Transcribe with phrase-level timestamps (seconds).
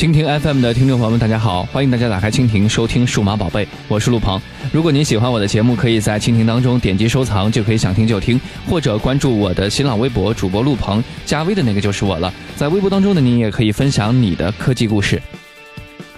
[0.00, 4.40] 蜻蜓 FM 的听众朋友们，大家好，欢迎大家打开蜻蜓收听数码宝贝，我是陆鹏。
[4.72, 12.32] 如果您喜欢我的节目，可以在蜻蜓当中点击收藏，就可以想听就听，或者关注我的新浪微博主播陆鹏，加微的那个就是我了。
[12.56, 15.20] 在微博当中呢，您也可以分享你的科技故事。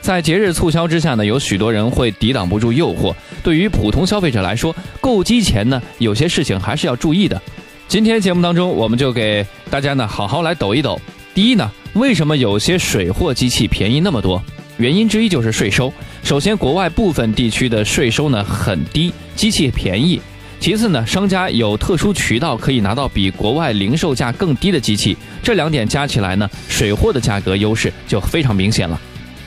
[0.00, 3.12] 在节日促销之下呢，有许多人会抵挡不住诱惑。
[3.42, 7.42] 对于普通消费者来说，购机前呢，有些事情还是要注意的。
[7.88, 11.00] 今天节目当中，我们就给大家呢好好来抖一抖。
[11.34, 11.70] 第一呢。
[11.94, 14.42] 为什么有些水货机器便宜那么多？
[14.78, 15.92] 原因之一就是税收。
[16.24, 20.18] 首先，国外部分地区的税收呢很低，机器便宜。
[20.58, 25.14] 其次呢，商家有特殊渠道可以拿到比国外零售价更低的机器。
[25.42, 28.98] 这两点加起来呢，水货的价格优势就非常明显了。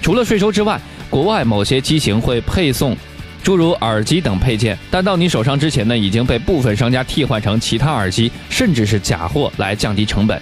[0.04, 2.95] 除了税收之外，国外某些机型会配送
[3.42, 10.40] 诸如耳机等配件，但到你手上之前呢，已经被部分商家替换成其他耳机，甚至是假货来降低成本。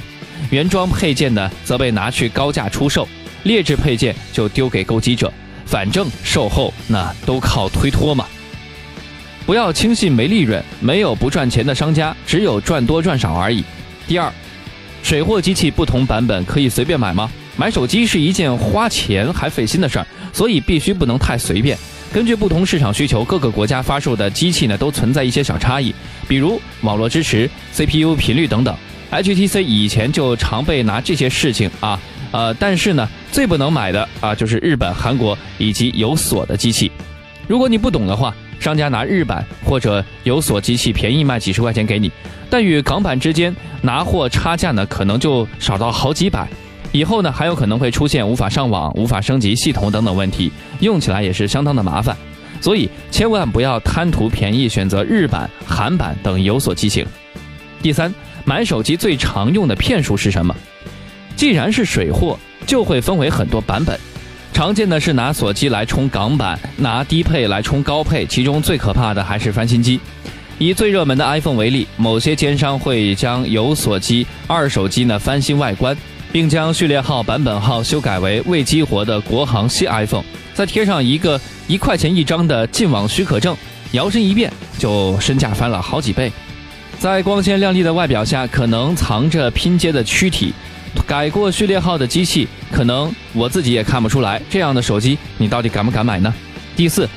[0.50, 3.08] 原装配件呢，则被拿去高价出售；
[3.44, 5.32] 劣质配件就丢给购机者。
[5.66, 8.25] 反正售后那都靠推脱嘛。
[9.45, 13.64] 不要轻信没利润，没有不赚钱的商家，只有赚多赚少而已。
[14.08, 14.31] 第二，
[15.02, 17.30] 水货机器不同版本可以随便买吗？
[17.56, 21.78] 买手机是一件花钱还费心的事儿，所以必须不能太随便。
[22.12, 25.94] 根据不同市场需求，各个国家发售的机器呢，都存在一些小差异，
[26.28, 28.75] 比如网络支持、CPU 频率等等。
[29.14, 32.00] HTC 以前就常被拿这些事情啊，
[32.31, 36.92] 呃，但是呢，最不能买的啊，就是日本、韩国以及有锁的机器。
[37.47, 42.11] 如果你不懂的话，商家拿日版或者有锁机器便宜卖几十块钱给你，
[42.50, 46.47] 但与港版之间拿货差价呢，可能就少到好几百。
[46.91, 52.17] 以后呢，还有可能会出现无法上网、无法升级系统等等问题，用起来也是相当的麻烦。
[52.59, 57.06] 所以千万不要贪图便宜，选择日版、韩版等有锁机型。
[57.80, 58.11] 第三。
[58.45, 60.55] 买手机最常用的骗术是什么？
[61.36, 63.97] 既然是水货，就会分为很多版本。
[64.53, 70.00] 常见的是拿锁机来充港版，拿低配来充高配，其中最可怕的还是翻新机。
[70.59, 75.97] 以最热门的 iPhone 为例，某些奸商会将有锁机、二手机呢翻新外观，
[76.31, 80.23] 并将序列号、版本号修改为未激活的国行新 iPhone，
[80.53, 83.57] 再贴上一个一块钱一张的进网许可证，
[83.94, 86.31] 摇身一变就身价翻了好几倍。
[87.00, 90.54] 在光鲜亮丽的外表下，可能藏着拼接的躯体。
[91.08, 94.42] 改过序列号的机器，可能我自己也看不出来。
[94.50, 96.34] 这样的手机，你到底敢不敢买呢？
[96.76, 97.09] 第四，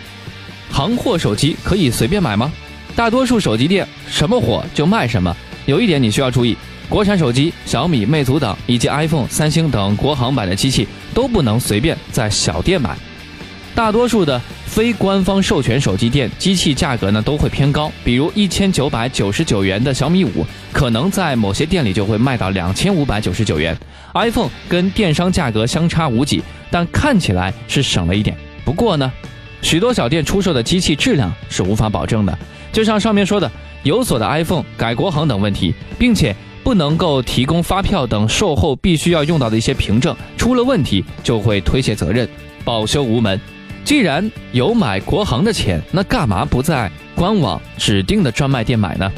[0.72, 2.50] 行货手机可以随便买吗？
[2.96, 5.34] 大多数手机店什么火就卖什么。
[5.66, 6.56] 有一点你需要注意：
[6.88, 12.96] 国产手机、小米、魅族等，以及 iPhone、三星等国行版的机器，都不能随便在小店买。
[13.74, 14.40] 大多数的。
[14.66, 23.74] 非官方授权手机店机器价格呢都会偏高，比如一千九百九十九元的小米五，可能在某些店里就会卖到两千五百九十九元。
[24.14, 28.36] iPhone 跟电商价格相差无几，但看起来是省了一点。
[28.64, 29.10] 不过呢，
[29.62, 32.38] 许多小店出售的机器质量是无法保证的，
[32.70, 33.50] 就像上面说的
[33.82, 42.28] 有锁的 iPhone、改国行等问题，并且不能够提供发票等售后必须要用到的一些凭证，出了问题就会推卸责任，
[42.64, 43.40] 保修无门。
[43.86, 49.12] 既然有买国行的钱，那干嘛不在官网指定的专卖店买呢？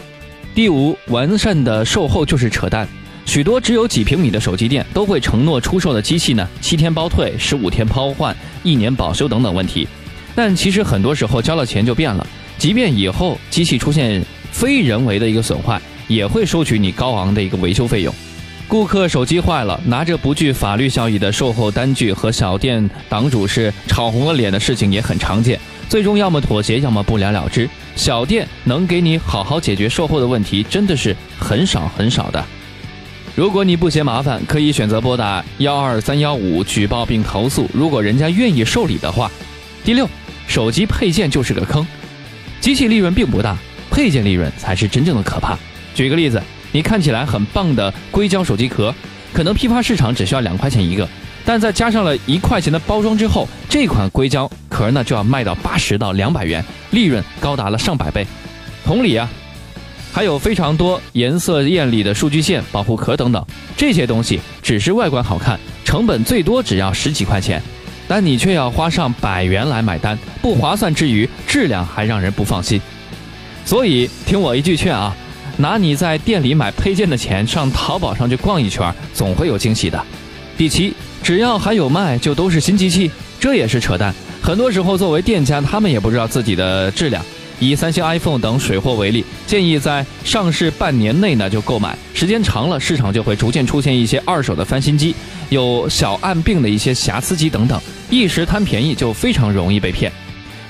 [0.54, 2.86] 第五，完善的售后就是扯淡。
[3.24, 9.88] 许多只有几平米的手机店都会承诺出售的机器呢，七天包退、十五天抛换、一年保修等等问题。
[10.34, 12.26] 但其实很多时候交了钱就变了，
[12.58, 18.14] 即便以后机器出现非人为的一个损坏，也会收取你高昂的一个维修费用。
[18.68, 25.58] 顾客手机坏了，拿着不具法律效益的售后单据和小店档主是吵红了脸的事情也很常见，
[25.88, 27.66] 最终要么妥协，要么不了了之。
[27.96, 32.44] 小店能给你好好解决售后的问题，真的是很少很少的。
[33.34, 39.30] 如果你不嫌麻烦，可以选择拨打幺二三幺五举报并投诉，如果人家愿意受理的话。
[39.82, 40.06] 第六，
[40.46, 41.86] 手机配件就是个坑，
[42.60, 43.56] 机器利润并不大，
[43.90, 45.58] 配件利润才是真正的可怕。
[45.94, 46.42] 举个例子。
[46.72, 48.94] 你看起来很棒的硅胶手机壳，
[49.32, 51.08] 可能批发市场只需要两块钱一个，
[51.44, 58.26] 但在加上了一块钱的包装之后，这款硅胶壳呢就要卖到八十到两百元，利润高达了上百倍。
[58.84, 59.28] 同理啊，
[60.12, 63.44] 还有非常多颜色艳丽的数据线、保护壳等等，
[63.76, 67.62] 这些东西只是外观好看，成本最多只要十几块钱，
[68.06, 72.80] 但你却要花上百元来买单，不划算之余，质量还让人不放心。
[73.64, 75.16] 所以听我一句劝啊。
[75.58, 80.02] 拿你在店里买配件的钱上淘宝上去逛一圈，总会有惊喜的。
[80.56, 83.10] 第七，只要还有卖，就都是新机器，
[83.40, 84.14] 这也是扯淡。
[84.40, 87.22] 很多时候，作为店家，他们也不知道自己的质量。
[87.60, 95.12] 以三星 iPhone 等水货为例，建议在上市半年内呢就购买，时间长了，市场就会逐渐出现一些二手的翻新机，
[95.48, 100.12] 有小暗病的一些瑕疵机等等，一时贪便宜就非常容易被骗。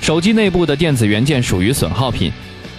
[0.00, 2.32] 手机内部的电子元件属于损耗品，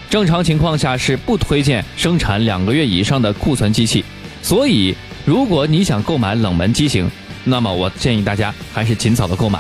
[0.10, 4.04] 正常情况下是不推荐生产两个月以上的库存机器。
[4.42, 7.10] 所以，如果你想购买冷门机型，
[7.44, 9.60] 那么我建议大家还是尽早的购买。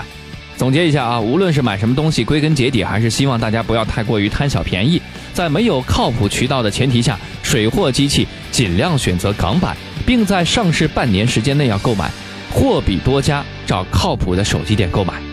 [0.57, 4.99] 总结一下啊，无论是买什么东西，归根结底还是希望大家不要太过于贪小便宜，
[5.33, 12.11] 在没有靠谱渠道的前提下，水货机器尽量选择港版，并在上市半年时间内要购买，
[12.51, 15.28] 货比多家，找靠谱的手机店购买。